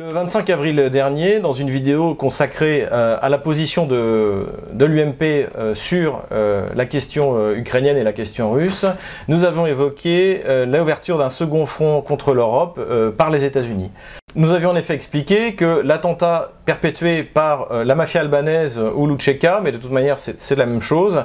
[0.00, 4.46] Le 25 avril dernier, dans une vidéo consacrée euh, à la position de,
[4.78, 8.86] l'UMP euh, sur euh, la question ukrainienne et la question russe,
[9.28, 12.80] nous avons évoqué l'ouverture d'un second front contre l'Europe
[13.18, 13.90] par les États-Unis.
[14.36, 19.72] Nous avions en effet expliqué que l'attentat perpétué par la mafia albanaise ou Lucheka, mais
[19.72, 21.24] de toute manière c'est la même chose,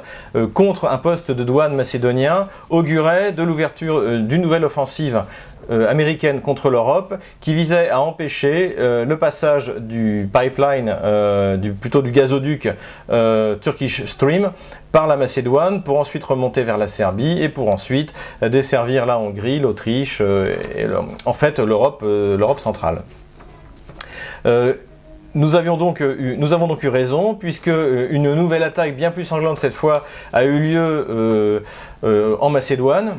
[0.53, 5.23] contre un poste de douane macédonien, augurait de l'ouverture d'une nouvelle offensive
[5.71, 11.73] euh, américaine contre l'Europe qui visait à empêcher euh, le passage du pipeline, euh, du,
[11.73, 12.69] plutôt du gazoduc
[13.61, 14.51] Turkish Stream
[14.91, 19.59] par la Macédoine pour ensuite remonter vers la Serbie et pour ensuite desservir la Hongrie,
[19.59, 20.87] l'Autriche et
[21.25, 22.03] en fait l'Europe
[22.59, 23.03] centrale.
[25.33, 29.59] Nous, avions donc nous, avons donc eu raison, puisque une nouvelle attaque bien plus sanglante
[29.59, 31.63] cette fois a eu lieu
[32.03, 33.15] en Macédoine,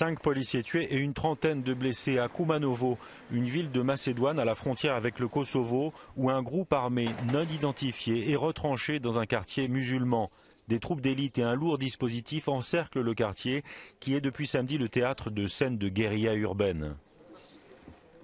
[0.00, 2.96] Cinq policiers tués et une trentaine de blessés à Kumanovo,
[3.30, 7.42] une ville de Macédoine à la frontière avec le Kosovo, où un groupe armé non
[7.42, 10.30] identifié est retranché dans un quartier musulman.
[10.68, 13.62] Des troupes d'élite et un lourd dispositif encerclent le quartier,
[14.00, 16.96] qui est depuis samedi le théâtre de scènes de guérilla urbaine.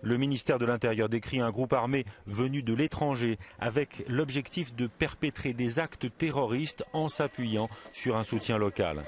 [0.00, 5.52] Le ministère de l'Intérieur décrit un groupe armé venu de l'étranger avec l'objectif de perpétrer
[5.52, 9.04] des actes terroristes en s'appuyant sur un soutien local.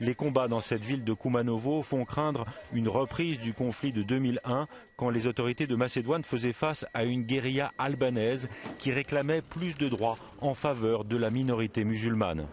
[0.00, 4.66] Les combats dans cette ville de Kumanovo font craindre une reprise du conflit de 2001
[4.96, 9.88] quand les autorités de Macédoine faisaient face à une guérilla albanaise qui réclamait plus de
[9.88, 12.46] droits en faveur de la minorité musulmane.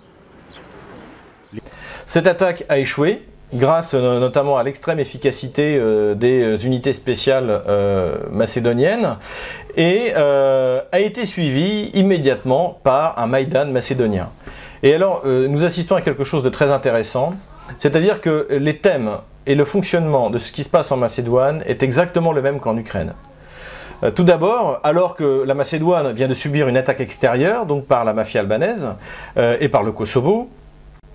[2.05, 7.61] Cette attaque a échoué grâce euh, notamment à l'extrême efficacité euh, des euh, unités spéciales
[8.31, 9.17] macédoniennes
[9.75, 14.29] et a été suivie immédiatement par un Maïdan macédonien.
[14.85, 17.33] Et alors, euh, nous assistons à quelque chose de très intéressant,
[17.77, 19.11] c'est-à-dire que les thèmes
[19.45, 22.75] et le fonctionnement de ce qui se passe en Macédoine est exactement le même qu'en
[22.75, 23.13] Ukraine.
[24.03, 28.03] Euh, tout d'abord, alors que la Macédoine vient de subir une attaque extérieure, donc par
[28.03, 28.89] la mafia albanaise
[29.37, 30.49] euh, et par le Kosovo,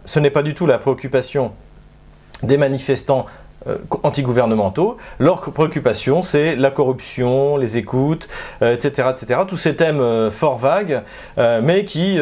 [0.06, 1.52] ce n'est pas du tout la préoccupation
[2.42, 3.26] des manifestants
[4.02, 4.96] antigouvernementaux.
[5.18, 8.28] Leur préoccupation, c'est la corruption, les écoutes,
[8.60, 9.40] etc., euh, etc.
[9.46, 11.02] Tous ces thèmes euh, fort vagues,
[11.36, 12.18] mais qui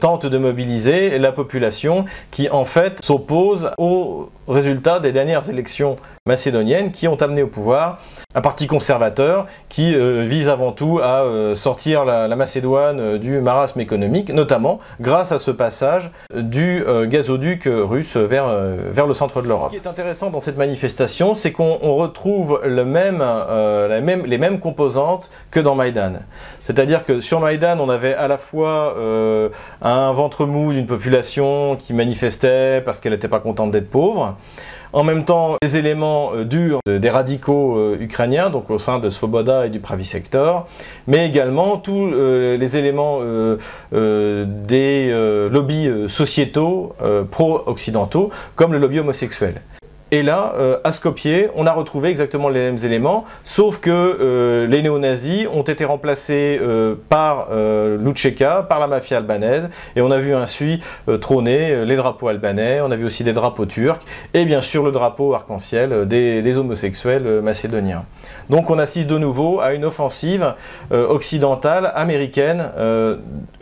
[0.00, 5.96] tentent de mobiliser la population qui, en fait, s'oppose aux résultats des dernières élections
[6.30, 7.98] macédoniennes qui ont amené au pouvoir
[8.34, 13.40] un parti conservateur qui euh, vise avant tout à euh, sortir la, Macédoine euh, du
[13.40, 18.46] marasme économique, notamment grâce à ce passage du gazoduc russe vers,
[18.90, 19.70] vers le centre de l'Europe.
[19.72, 25.74] Ce qui est intéressant dans cette manifestation, c'est qu'on retrouve les mêmes composantes que dans
[25.74, 26.12] Maïdan.
[26.62, 28.94] C'est-à-dire que sur Maïdan, on avait à la fois
[29.82, 34.36] un ventre mou d'une population qui manifestait parce qu'elle n'était pas contente d'être pauvre,
[34.92, 39.10] en même temps, des éléments euh, durs des radicaux euh, ukrainiens, donc au sein de
[39.10, 40.66] Svoboda et du Pravi Sector,
[41.06, 43.20] mais également tous euh, les éléments
[43.92, 46.94] des lobbies sociétaux
[47.30, 49.60] pro-occidentaux, comme le lobby homosexuel.
[50.12, 54.66] Et là, euh, à Skopje, on a retrouvé exactement les mêmes éléments, sauf que euh,
[54.66, 60.18] les néo-nazis ont été remplacés euh, par Lucheka, par la mafia albanaise, et on a
[60.18, 60.80] vu ainsi
[61.20, 64.00] trôner les drapeaux albanais, on a vu aussi des drapeaux turcs,
[64.34, 68.04] et bien sûr le drapeau arc-en-ciel des, homosexuels macédoniens.
[68.48, 70.54] Donc on assiste de nouveau à une offensive
[70.90, 72.70] occidentale, américaine,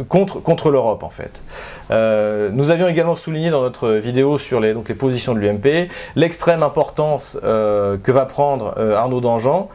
[0.08, 1.42] contre, contre l'Europe en fait.
[1.90, 5.88] nous avions également souligné dans notre vidéo sur les, donc les positions de l'UMP,
[6.38, 9.68] extrême importance euh, que va prendre euh, Arnaud Dangean.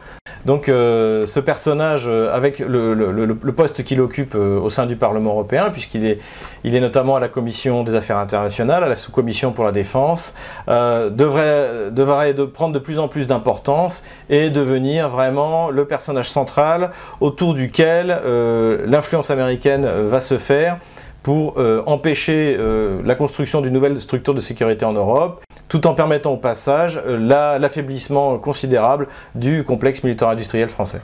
[0.46, 6.06] Donc euh, ce personnage, avec le, poste qu'il occupe au sein du Parlement européen, puisqu'il
[6.06, 10.34] est, notamment à la Commission des Affaires internationales, à la sous-commission pour la défense,
[10.66, 16.90] devrait, devrait de prendre de plus en plus d'importance et devenir vraiment le personnage central
[17.20, 18.18] autour duquel
[18.86, 20.78] l'influence américaine va se faire
[21.22, 22.58] pour empêcher
[23.02, 25.43] la construction d'une nouvelle structure de sécurité en Europe
[25.74, 27.18] tout en permettant au passage euh,
[27.58, 31.00] l'affaiblissement considérable du complexe militaire industriel français.